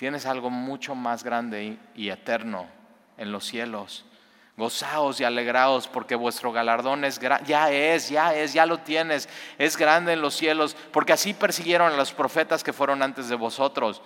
[0.00, 2.66] Tienes algo mucho más grande y eterno
[3.18, 4.06] en los cielos.
[4.56, 9.76] Gozaos y alegraos porque vuestro galardón es ya es, ya es, ya lo tienes, es
[9.76, 14.00] grande en los cielos, porque así persiguieron a los profetas que fueron antes de vosotros.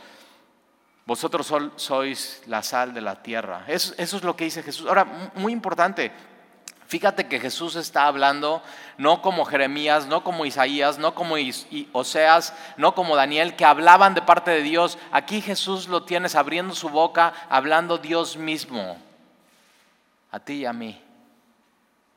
[1.07, 3.63] Vosotros sois la sal de la tierra.
[3.69, 4.89] Eso, eso es lo que dice Jesús.
[4.89, 6.11] Ahora, muy importante,
[6.87, 8.63] Fíjate que Jesús está hablando
[8.99, 11.37] no como Jeremías, no como Isaías, no como
[11.93, 14.99] Oseas, no como Daniel, que hablaban de parte de Dios.
[15.11, 18.99] Aquí Jesús lo tienes abriendo su boca, hablando Dios mismo
[20.31, 21.01] a ti y a mí.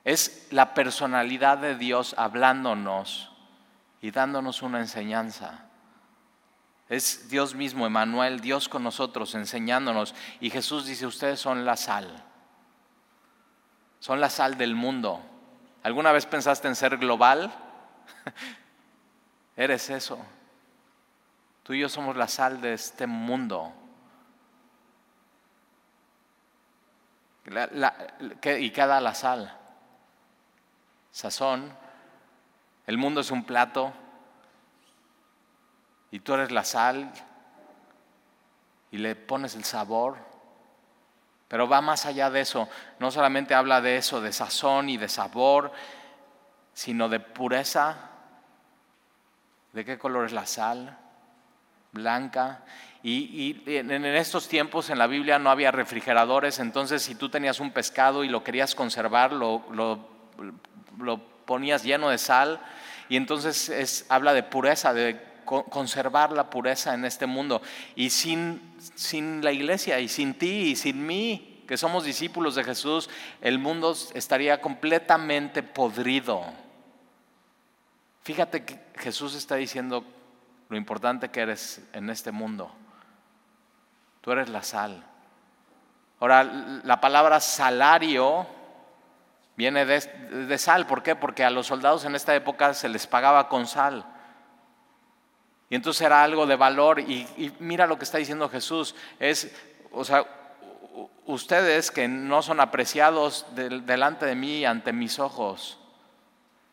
[0.03, 3.29] Es la personalidad de Dios hablándonos
[4.01, 5.65] y dándonos una enseñanza.
[6.89, 10.15] Es Dios mismo, Emanuel, Dios con nosotros, enseñándonos.
[10.39, 12.23] Y Jesús dice, ustedes son la sal.
[13.99, 15.21] Son la sal del mundo.
[15.83, 17.53] ¿Alguna vez pensaste en ser global?
[19.57, 20.19] Eres eso.
[21.63, 23.73] Tú y yo somos la sal de este mundo.
[27.45, 29.57] ¿Y qué da la sal?
[31.11, 31.73] Sazón.
[32.85, 33.93] El mundo es un plato
[36.11, 37.11] y tú eres la sal
[38.91, 40.17] y le pones el sabor.
[41.47, 42.67] Pero va más allá de eso.
[42.99, 45.71] No solamente habla de eso, de sazón y de sabor,
[46.73, 48.11] sino de pureza.
[49.73, 50.97] ¿De qué color es la sal?
[51.91, 52.63] Blanca.
[53.03, 57.71] Y, en estos tiempos en la Biblia no había refrigeradores, entonces si tú tenías un
[57.71, 60.07] pescado y lo querías conservar, lo,
[61.45, 62.59] ponías lleno de sal.
[63.07, 67.61] Y entonces es, habla de pureza, de conservar la pureza en este mundo.
[67.95, 72.63] Y sin, sin la iglesia, y sin ti, y sin mí, que somos discípulos de
[72.63, 73.09] Jesús,
[73.41, 76.43] el mundo estaría completamente podrido.
[78.21, 80.03] Fíjate que Jesús está diciendo
[80.69, 82.71] lo importante que eres en este mundo.
[84.21, 85.03] Tú eres la sal.
[86.19, 86.43] Ahora,
[86.83, 88.45] la palabra salario
[89.55, 90.87] viene de, sal.
[90.87, 91.15] ¿Por qué?
[91.15, 94.05] Porque a los soldados en esta época se les pagaba con sal.
[95.69, 96.99] Y entonces era algo de valor.
[96.99, 97.27] Y,
[97.59, 98.95] mira lo que está diciendo Jesús.
[99.19, 99.51] Es,
[99.91, 100.25] o sea,
[101.25, 105.79] ustedes que no son apreciados delante de mí, ante mis ojos,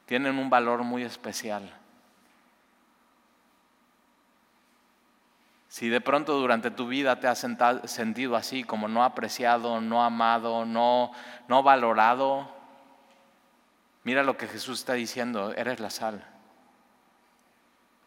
[0.07, 1.73] tienen un valor muy especial.
[5.69, 7.45] Si de pronto durante tu vida te has
[7.87, 11.11] sentido así, como no apreciado, no amado, no,
[11.49, 12.49] no valorado,
[14.05, 16.34] mira lo que Jesús está diciendo, eres la sal.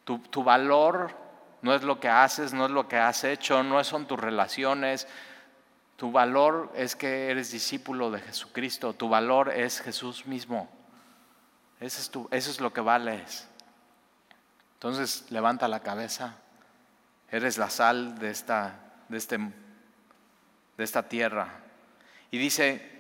[0.07, 1.13] Tu, valor
[1.61, 5.05] no es lo que haces, no es lo que has hecho, no son tus relaciones.
[5.97, 10.69] Tu valor es que eres discípulo de Jesucristo, tu valor es Jesús mismo.
[11.81, 13.49] Eso es, tu, eso es lo que vales.
[14.75, 16.35] Entonces levanta la cabeza.
[17.29, 21.49] Eres la sal de esta, de este, de esta tierra.
[22.31, 22.96] Y dice,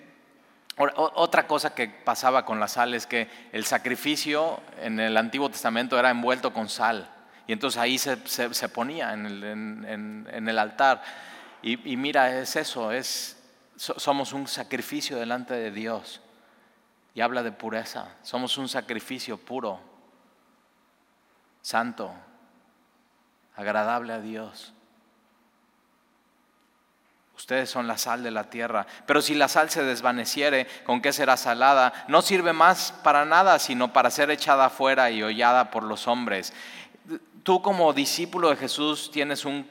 [0.77, 5.97] otra cosa que pasaba con la sal es que el sacrificio en el Antiguo Testamento
[5.97, 7.09] era envuelto con sal.
[7.47, 8.17] Y entonces ahí se,
[8.69, 11.01] ponía en el, en, el altar.
[11.63, 13.41] Y, y, mira, es eso, es,
[13.75, 16.21] somos un sacrificio delante de Dios.
[17.15, 18.15] Y habla de pureza.
[18.21, 19.79] Somos un sacrificio puro,
[21.61, 22.13] santo,
[23.55, 24.73] agradable a Dios.
[27.37, 28.87] Ustedes son la sal de la tierra.
[29.05, 31.93] Pero si la sal se desvaneciere, ¿con qué será salada?
[32.07, 36.51] No sirve más para nada, sino para ser echada afuera y hollada por los hombres.
[37.43, 39.69] Tú como discípulo de Jesús tienes un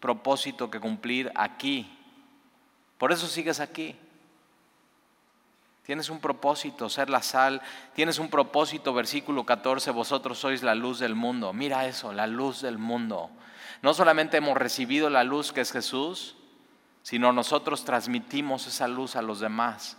[0.00, 1.96] propósito que cumplir aquí.
[2.98, 3.96] Por eso sigues aquí.
[5.84, 7.62] Tienes un propósito, ser la sal.
[7.94, 11.52] Tienes un propósito, versículo 14, vosotros sois la luz del mundo.
[11.52, 13.30] Mira eso, la luz del mundo.
[13.80, 16.34] No solamente hemos recibido la luz que es Jesús,
[17.06, 19.96] sino nosotros transmitimos esa luz a los demás.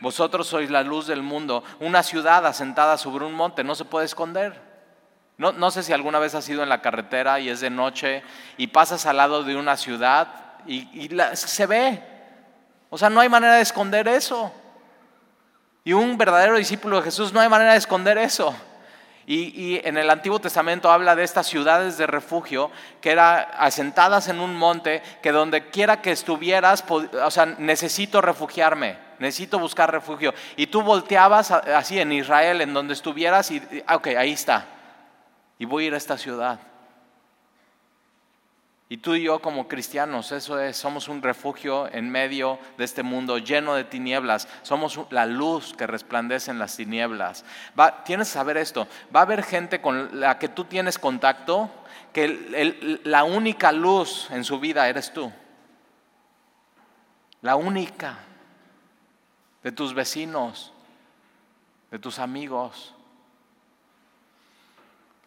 [0.00, 1.62] Vosotros sois la luz del mundo.
[1.78, 4.58] Una ciudad asentada sobre un monte no se puede esconder.
[5.36, 8.22] No, no sé si alguna vez has ido en la carretera y es de noche
[8.56, 10.28] y pasas al lado de una ciudad
[10.66, 12.02] y, se ve,
[12.88, 14.50] o sea, no hay manera de esconder eso.
[15.84, 18.56] Y un verdadero discípulo de Jesús no hay manera de esconder eso.
[19.26, 24.40] Y, en el Antiguo Testamento habla de estas ciudades de refugio que eran asentadas en
[24.40, 30.34] un monte, que donde quiera que estuvieras, o sea, necesito refugiarme, necesito buscar refugio.
[30.56, 34.66] Y tú volteabas así en Israel, en donde estuvieras, y, ok, ahí está.
[35.58, 36.58] Y voy a ir a esta ciudad.
[38.94, 43.02] Y tú y yo como cristianos, eso es, somos un refugio en medio de este
[43.02, 44.46] mundo lleno de tinieblas.
[44.62, 47.44] Somos la luz que resplandece en las tinieblas.
[48.04, 51.68] tienes que saber esto, va a haber gente con la que tú tienes contacto
[52.12, 55.32] que la única luz en su vida eres tú.
[57.42, 58.16] La única
[59.64, 60.72] de tus vecinos,
[61.90, 62.94] de tus amigos.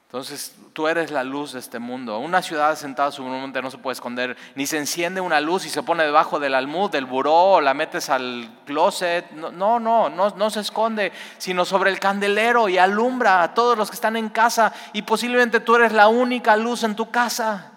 [0.08, 2.18] Entonces tú eres la luz de este mundo.
[2.20, 5.66] Una ciudad sentada sobre un monte no se puede esconder, ni se enciende una luz
[5.66, 9.30] y se pone debajo del almud, del buró, o la metes al closet.
[9.32, 13.90] No, no, no, no, se esconde, sino sobre el candelero y alumbra a todos los
[13.90, 14.72] que están en casa.
[14.94, 17.74] Y posiblemente tú eres la única luz en tu casa.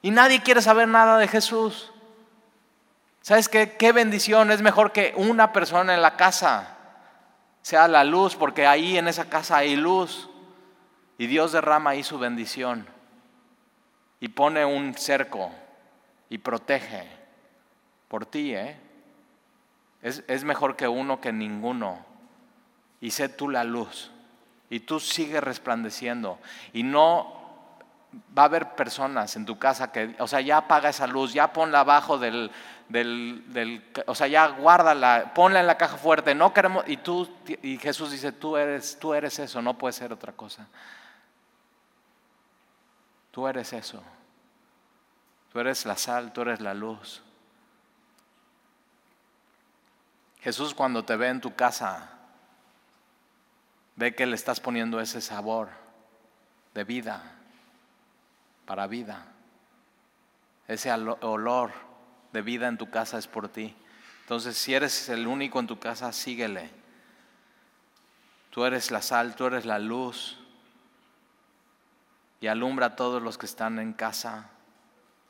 [0.00, 1.90] Y nadie quiere saber nada de Jesús.
[3.20, 3.76] ¿Sabes qué?
[3.76, 4.52] Qué bendición.
[4.52, 6.76] Es mejor que una persona en la casa
[7.62, 10.28] sea la luz, porque ahí en esa casa hay luz.
[11.22, 12.84] Y Dios derrama ahí su bendición
[14.18, 15.52] y pone un cerco
[16.28, 17.06] y protege
[18.08, 18.56] por ti.
[18.56, 18.76] ¿eh?
[20.02, 22.04] Es, es mejor que uno que ninguno.
[23.00, 24.10] Y sé tú la luz.
[24.68, 26.40] Y tú sigues resplandeciendo.
[26.72, 27.40] Y no
[28.36, 31.52] va a haber personas en tu casa que, o sea, ya apaga esa luz, ya
[31.52, 32.50] ponla abajo del,
[32.88, 37.28] del, o sea, ya guárdala, ponla en la caja fuerte, no queremos, y tú,
[37.62, 40.66] y Jesús dice, tú eres, tú eres eso, no puede ser otra cosa.
[43.32, 44.02] Tú eres eso.
[45.52, 47.22] Tú eres la sal, tú eres la luz.
[50.40, 52.10] Jesús cuando te ve en tu casa,
[53.96, 55.70] ve que le estás poniendo ese sabor
[56.74, 57.22] de vida,
[58.66, 59.26] para vida.
[60.68, 61.72] Ese olor
[62.32, 63.76] de vida en tu casa es por ti.
[64.22, 66.70] Entonces, si eres el único en tu casa, síguele.
[68.50, 70.41] Tú eres la sal, tú eres la luz
[72.42, 74.48] y alumbra a todos los que están en casa.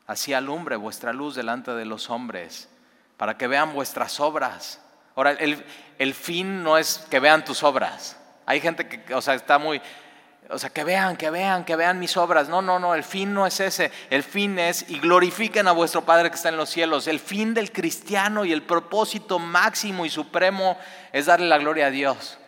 [0.07, 2.71] Así alumbre vuestra luz delante de los hombres,
[3.19, 4.81] para que vean vuestras obras.
[5.15, 5.63] Ahora, el,
[5.99, 8.19] el, fin no es que vean tus obras.
[8.47, 9.83] Hay gente que, o sea, está muy,
[10.49, 12.49] o sea, que vean, que vean, que vean mis obras.
[12.49, 13.93] No, no, no, el fin no es ese.
[14.09, 17.07] El fin es, y glorifiquen a vuestro Padre que está en los cielos.
[17.09, 20.79] El fin del cristiano y el propósito máximo y supremo
[21.13, 22.39] es darle la gloria a Dios.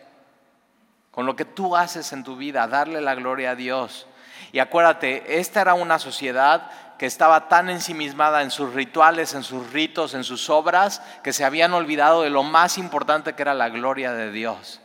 [1.11, 4.07] Con lo que tú haces en tu vida, darle la gloria a Dios.
[4.51, 9.71] Y acuérdate, esta era una sociedad que estaba tan ensimismada en sus rituales, en sus
[9.73, 13.69] ritos, en sus obras, que se habían olvidado de lo más importante que era la
[13.69, 14.79] gloria de Dios.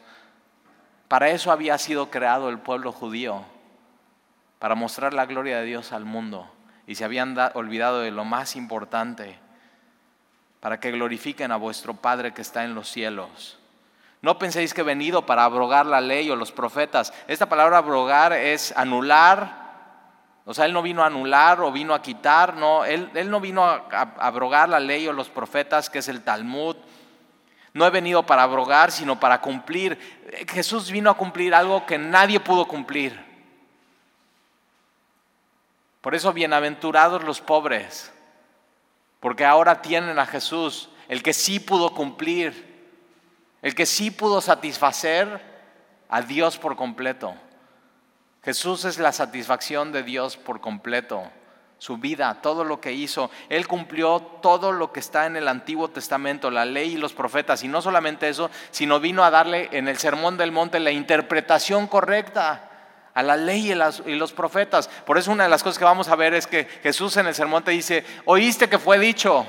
[1.06, 3.44] Para eso había sido creado el pueblo judío,
[4.58, 6.52] para mostrar la gloria de Dios al mundo.
[6.86, 9.38] Y se habían olvidado de lo más importante,
[10.58, 13.59] para que glorifiquen a vuestro Padre que está en los cielos.
[14.22, 17.12] No penséis que he venido para abrogar la ley o los profetas.
[17.26, 19.60] Esta palabra abrogar es anular,
[20.44, 23.40] o sea, Él no vino a anular o vino a quitar, no, Él, él no
[23.40, 23.86] vino a,
[24.18, 26.76] abrogar la ley o los profetas, que es el Talmud.
[27.72, 29.98] No he venido para abrogar, sino para cumplir.
[30.48, 33.24] Jesús vino a cumplir algo que nadie pudo cumplir.
[36.00, 38.12] Por eso, bienaventurados los pobres,
[39.20, 42.69] porque ahora tienen a Jesús, el que sí pudo cumplir,
[43.62, 45.40] el que sí pudo satisfacer
[46.08, 47.34] a Dios por completo.
[48.42, 51.22] Jesús es la satisfacción de Dios por completo.
[51.78, 53.30] Su vida, todo lo que hizo.
[53.48, 57.62] Él cumplió todo lo que está en el Antiguo Testamento, la ley y los profetas.
[57.64, 61.86] Y no solamente eso, sino vino a darle en el Sermón del Monte la interpretación
[61.86, 62.70] correcta
[63.14, 64.88] a la ley y, los profetas.
[64.88, 67.34] Por eso una de las cosas que vamos a ver es que Jesús en el
[67.34, 69.46] sermón te dice, oíste que fue dicho,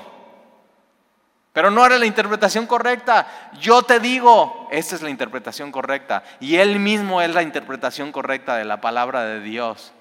[1.53, 3.27] pero no era la interpretación correcta.
[3.59, 6.23] Yo te digo, esta es la interpretación correcta.
[6.39, 9.91] Y Él mismo es la interpretación correcta de la palabra de Dios.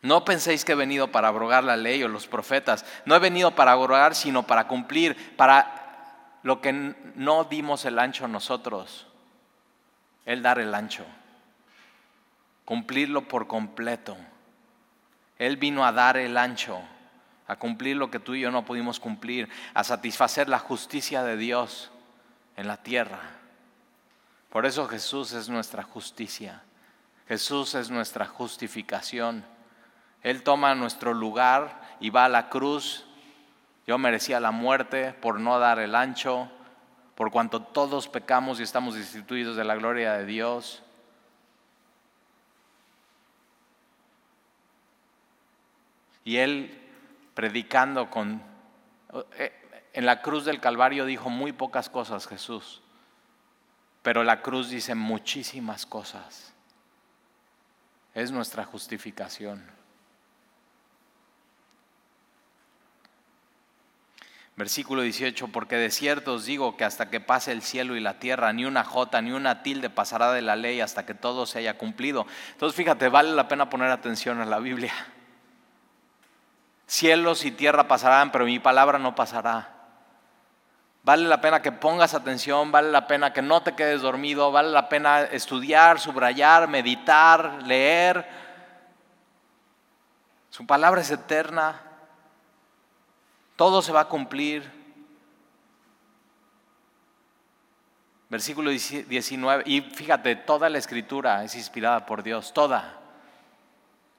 [0.00, 2.86] No penséis que he venido para abrogar la ley o los profetas.
[3.04, 8.26] No he venido para abrogar, sino para cumplir, para lo que no dimos el ancho
[8.26, 9.06] nosotros.
[10.24, 11.04] Él dar el ancho.
[12.64, 14.16] Cumplirlo por completo.
[15.38, 16.80] Él vino a dar el ancho
[17.48, 21.38] a cumplir lo que tú y yo no pudimos cumplir, a satisfacer la justicia de
[21.38, 21.90] Dios
[22.56, 23.20] en la tierra.
[24.50, 26.62] Por eso Jesús es nuestra justicia.
[27.26, 29.44] Jesús es nuestra justificación.
[30.22, 33.06] Él toma nuestro lugar y va a la cruz.
[33.86, 36.50] Yo merecía la muerte por no dar el ancho,
[37.14, 40.82] por cuanto todos pecamos y estamos destituidos de la gloria de Dios.
[46.24, 46.77] Y Él
[47.38, 48.42] predicando con...
[49.36, 49.52] Eh,
[49.92, 52.82] en la cruz del Calvario dijo muy pocas cosas Jesús,
[54.02, 56.52] pero la cruz dice muchísimas cosas.
[58.12, 59.64] es nuestra justificación.
[64.56, 68.18] Versículo 18, porque de cierto os digo que hasta que pase el cielo y la
[68.18, 71.60] tierra, ni una jota ni una tilde pasará de la ley hasta que todo se
[71.60, 72.26] haya cumplido.
[72.50, 74.92] Entonces fíjate, vale la pena poner atención a la Biblia.
[76.88, 79.74] Cielos y tierra pasarán, pero mi palabra no pasará.
[81.02, 84.70] Vale la pena que pongas atención, vale la pena que no te quedes dormido, vale
[84.70, 88.26] la pena estudiar, subrayar, meditar, leer.
[90.48, 91.78] Su palabra es eterna.
[93.54, 94.72] Todo se va a cumplir.
[98.30, 99.64] Versículo 19.
[99.66, 102.97] Y fíjate, toda la escritura es inspirada por Dios, toda.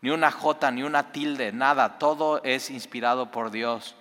[0.02, 2.00] Ni una jota, ni una tilde, nada.
[2.00, 3.96] Todo es inspirado por Dios.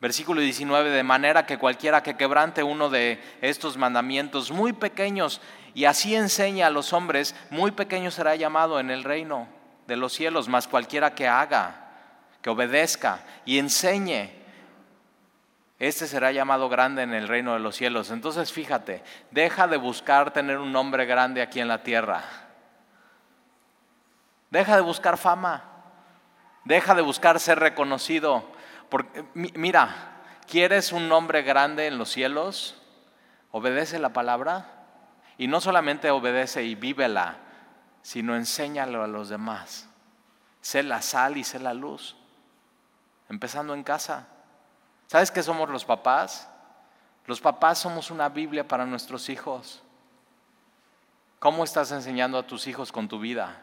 [0.00, 5.40] Versículo 19, de manera que cualquiera que quebrante uno de estos mandamientos muy pequeños
[5.74, 9.46] y así enseña a los hombres, muy pequeño será llamado en el reino
[9.86, 11.88] de los cielos, mas cualquiera que haga,
[12.42, 14.30] que obedezca y enseñe,
[15.78, 18.10] este será llamado grande en el reino de los cielos.
[18.10, 22.41] Entonces fíjate, deja de buscar tener un nombre grande aquí en la tierra.
[24.52, 25.64] Deja de buscar fama.
[26.64, 28.44] Deja de buscar ser reconocido.
[28.90, 32.78] Porque, mira, ¿quieres un nombre grande en los cielos?
[33.50, 34.66] Obedece la palabra
[35.38, 37.38] y no solamente obedece y vívela,
[38.02, 39.88] sino enséñalo a los demás.
[40.60, 42.14] Sé la sal y sé la luz.
[43.30, 44.28] Empezando en casa.
[45.06, 46.46] ¿Sabes qué somos los papás?
[47.24, 49.82] Los papás somos una Biblia para nuestros hijos.
[51.38, 53.61] ¿Cómo estás enseñando a tus hijos con tu vida?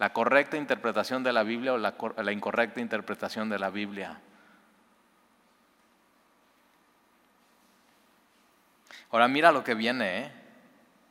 [0.00, 4.18] ¿La correcta interpretación de la Biblia o la, la incorrecta interpretación de la Biblia?
[9.10, 10.32] Ahora mira lo que viene, ¿eh?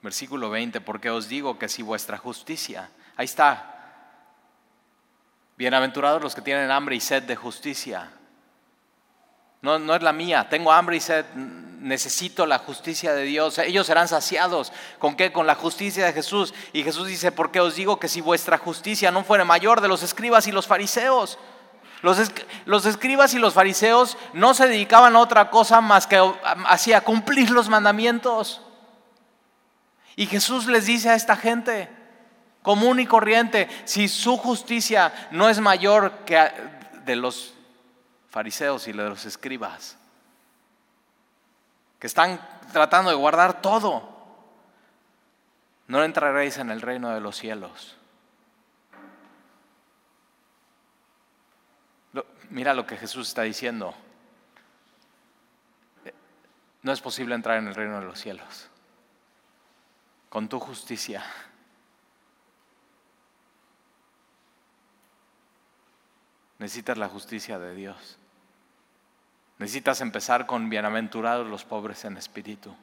[0.02, 3.76] versículo 20, porque os digo que si vuestra justicia, ahí está,
[5.56, 8.10] bienaventurados los que tienen hambre y sed de justicia.
[9.62, 11.26] No, no es la mía, tengo hambre y sed,
[11.80, 13.58] necesito la justicia de Dios.
[13.58, 14.72] Ellos serán saciados.
[15.00, 15.32] ¿Con qué?
[15.32, 16.54] Con la justicia de Jesús.
[16.74, 20.04] Y Jesús dice, porque os digo que si vuestra justicia no fuera mayor de los
[20.04, 21.38] escribas y los fariseos,
[22.02, 27.50] los, escribas y los fariseos no se dedicaban a otra cosa más que a cumplir
[27.52, 28.62] los mandamientos.
[30.16, 31.90] Y Jesús les dice a esta gente,
[32.62, 36.52] común y corriente, si su justicia no es mayor que
[37.06, 37.54] de los
[38.30, 39.99] fariseos y de los escribas,
[42.00, 42.40] que están
[42.72, 44.18] tratando de guardar todo,
[45.88, 47.96] no entraréis en el reino de los cielos.
[52.50, 53.94] Mira lo que Jesús está diciendo.
[56.82, 58.70] No es posible entrar en el reino de los cielos
[60.30, 61.24] con tu justicia.
[66.60, 68.19] Necesitas la justicia de Dios.
[69.60, 72.74] Necesitas empezar con bienaventurados los pobres en espíritu.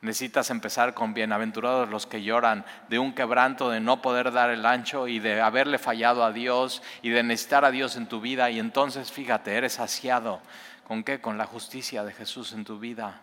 [0.00, 4.64] Necesitas empezar con bienaventurados los que lloran de un quebranto de no poder dar el
[4.66, 8.50] ancho y de haberle fallado a Dios y de necesitar a Dios en tu vida.
[8.50, 10.40] Y entonces fíjate, eres saciado.
[10.88, 11.20] ¿Con qué?
[11.20, 13.20] Con la justicia de Jesús en tu vida.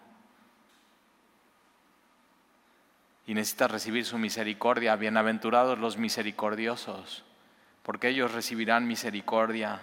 [3.26, 4.96] Y necesitas recibir su misericordia.
[4.96, 7.26] Bienaventurados los misericordiosos,
[7.84, 9.82] porque ellos recibirán misericordia.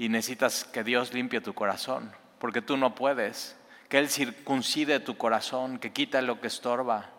[0.00, 3.54] Y necesitas que Dios limpie tu corazón, porque tú no puedes
[3.90, 7.10] que Él circuncide tu corazón, que quita lo que estorba,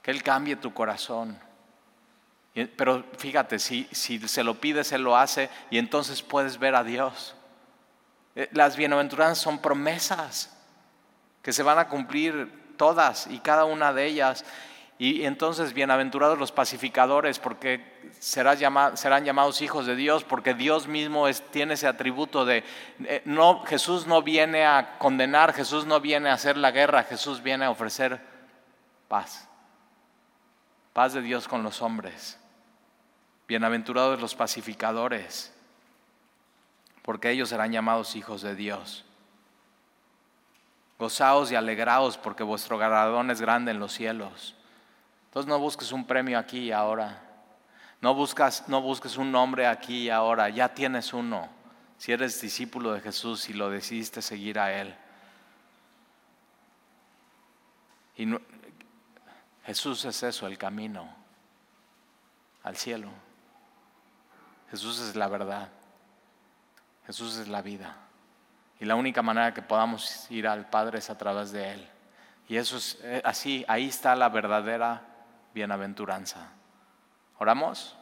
[0.00, 1.36] que Él cambie tu corazón.
[2.76, 6.84] Pero fíjate, si, si se lo pides, Él lo hace y entonces puedes ver a
[6.84, 7.34] Dios.
[8.36, 10.56] Eh, las bienaventuranzas son promesas
[11.42, 14.44] que se van a cumplir todas y cada una de ellas.
[15.00, 17.86] Y entonces, bienaventurados los pacificadores, porque
[18.18, 18.58] serán
[19.24, 22.64] llamados hijos de Dios, porque Dios mismo tiene ese atributo de,
[23.04, 27.44] eh, no, Jesús no viene a condenar, Jesús no viene a hacer la guerra, Jesús
[27.44, 28.20] viene a ofrecer
[29.06, 29.48] paz.
[30.92, 32.36] Paz de Dios con los hombres.
[33.46, 35.54] Bienaventurados los pacificadores,
[37.02, 39.04] porque ellos serán llamados hijos de Dios.
[40.98, 44.57] Gozaos y alegraos, porque vuestro galardón es grande en los cielos.
[45.28, 47.22] Entonces no busques un premio aquí y ahora.
[48.00, 50.48] No, buscas, no busques un nombre aquí y ahora.
[50.48, 51.48] Ya tienes uno.
[51.98, 54.94] Si eres discípulo de Jesús y lo decidiste seguir a Él.
[58.16, 58.26] Y
[59.64, 61.14] Jesús es eso, el camino
[62.62, 63.10] al cielo.
[64.70, 65.68] Jesús es la verdad.
[67.06, 67.96] Jesús es la vida.
[68.80, 71.88] Y la única manera que podamos ir al Padre es a través de Él.
[72.48, 75.07] Y eso es eh, así, ahí está la verdadera
[75.58, 76.52] bienaventuranza.
[77.40, 77.96] ¿Oramos?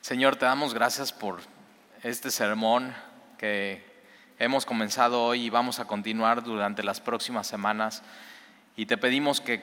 [0.00, 1.38] Señor, te damos gracias por
[2.02, 2.92] este sermón
[3.38, 3.84] que
[4.40, 8.02] hemos comenzado hoy y vamos a continuar durante las próximas semanas.
[8.76, 9.62] Y te pedimos que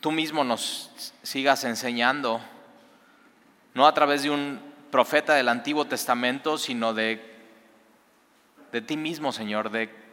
[0.00, 2.40] tú mismo nos sigas enseñando,
[3.74, 4.60] no a través de un
[4.92, 7.20] profeta del Antiguo Testamento, sino de,
[8.70, 10.07] de ti mismo, Señor, de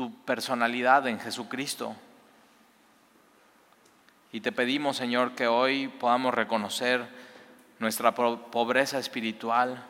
[0.00, 1.94] tu personalidad en Jesucristo.
[4.32, 7.06] Y te pedimos, Señor, que hoy podamos reconocer
[7.78, 9.84] nuestra pobreza espiritual,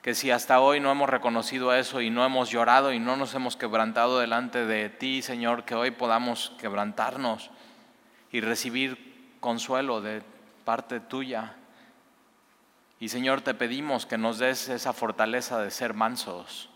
[0.00, 3.34] que si hasta hoy no hemos reconocido eso y no hemos llorado y no nos
[3.34, 7.50] hemos quebrantado delante de ti, Señor, que hoy podamos quebrantarnos
[8.30, 10.22] y recibir consuelo de
[10.64, 11.56] parte tuya.
[13.00, 16.70] Y Señor, te pedimos que nos des esa fortaleza de ser mansos.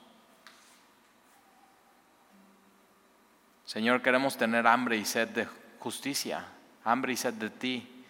[3.73, 5.49] Señor, queremos tener hambre y sed de
[5.79, 6.45] justicia,
[6.85, 8.05] hambre y sed de ti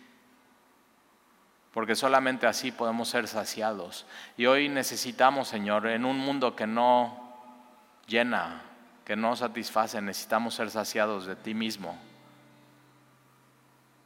[1.73, 4.05] porque solamente así podemos ser saciados.
[4.37, 7.33] Y hoy necesitamos, Señor, en un mundo que no
[8.09, 8.61] llena,
[9.05, 11.97] que no satisface, necesitamos ser saciados de ti mismo.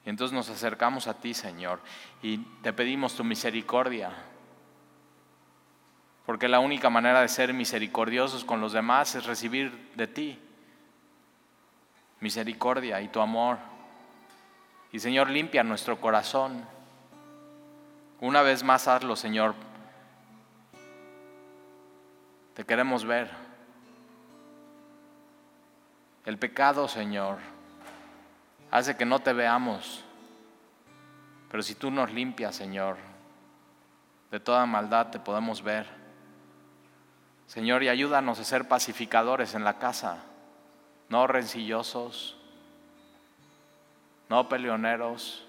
[0.04, 1.80] Y entonces nos acercamos a ti, Señor,
[2.22, 4.10] y te pedimos tu misericordia.
[6.26, 10.38] Porque la única manera de ser misericordiosos con los demás es recibir de ti
[12.26, 13.56] misericordia y tu amor.
[14.90, 16.66] Y Señor, limpia nuestro corazón
[18.20, 19.54] una vez más hazlo, Señor.
[22.54, 23.30] Te queremos ver.
[26.24, 27.38] El pecado, Señor,
[28.72, 30.02] hace que no te veamos.
[31.48, 32.96] Pero si tú nos limpias, Señor,
[34.32, 35.86] de toda maldad te podemos ver.
[37.46, 40.24] Señor, y ayúdanos a ser pacificadores en la casa,
[41.08, 42.36] no rencillosos,
[44.28, 45.46] no peleoneros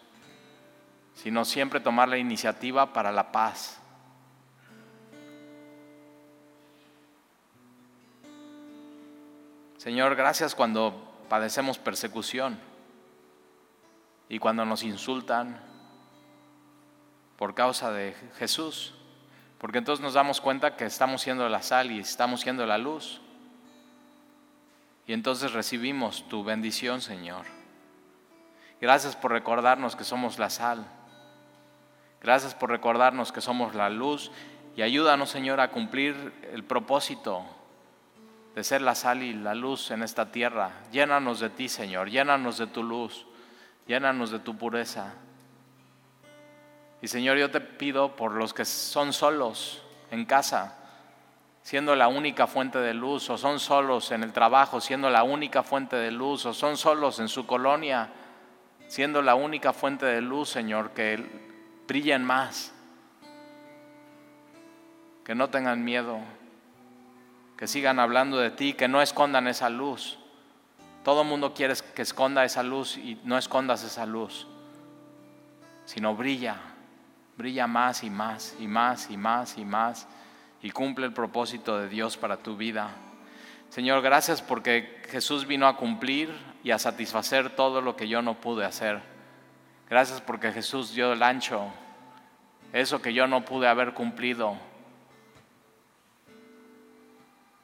[1.18, 3.80] sino siempre tomar la iniciativa para la paz.
[9.78, 10.94] Señor, gracias cuando
[11.28, 12.60] padecemos persecución
[14.30, 15.60] y cuando nos insultan
[17.36, 18.94] por causa de Jesús,
[19.58, 23.22] porque entonces nos damos cuenta que estamos siendo la sal y estamos siendo la luz.
[25.08, 27.46] Y entonces recibimos tu bendición, Señor.
[28.80, 30.86] Gracias por recordarnos que somos la sal
[32.22, 34.32] Gracias por recordarnos que somos la luz
[34.76, 37.44] y ayúdanos, Señor, a cumplir el propósito
[38.56, 40.72] de ser la sal y la luz en esta tierra.
[40.92, 43.26] Llénanos de ti, Señor, llénanos de tu luz,
[43.88, 45.14] llénanos de tu pureza.
[47.02, 50.77] Y Señor, yo te pido por los que son solos en casa,
[51.68, 55.64] siendo la única fuente de luz, o son solos en el trabajo, siendo la única
[55.64, 58.10] fuente de luz, o son solos en su colonia,
[58.88, 61.22] siendo la única fuente de luz, Señor, que
[61.86, 62.74] brillen más,
[65.26, 66.20] que no tengan miedo,
[67.58, 70.20] que sigan hablando de ti, que no escondan esa luz.
[71.04, 74.48] Todo el mundo quiere que esconda esa luz y no escondas esa luz,
[75.84, 76.56] sino brilla,
[77.36, 80.08] brilla más y más y más y más y más
[80.62, 82.92] y cumple el propósito de Dios para tu vida.
[83.70, 86.34] Señor, gracias porque Jesús vino a cumplir
[86.64, 89.02] y a satisfacer todo lo que yo no pude hacer.
[89.90, 91.68] Gracias porque Jesús dio el ancho,
[92.74, 94.58] eso que yo no pude haber cumplido.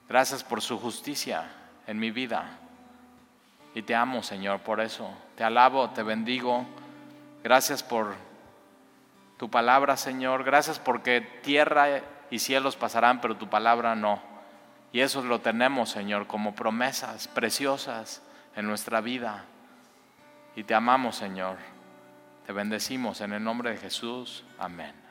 [0.08, 1.50] Gracias por su justicia
[1.88, 2.60] en mi vida.
[3.76, 5.10] Y te amo, Señor, por eso.
[5.36, 6.66] Te alabo, te bendigo.
[7.44, 8.14] Gracias por
[9.38, 10.44] tu palabra, Señor.
[10.44, 12.02] Gracias porque tierra
[12.34, 14.20] y cielos pasarán, pero tu palabra no.
[14.92, 18.24] Y eso lo tenemos, Señor, como promesas preciosas
[18.56, 19.46] en nuestra vida.
[20.56, 21.58] Y te amamos, Señor.
[22.48, 24.44] Te bendecimos en el nombre de Jesús.
[24.58, 25.03] Amén.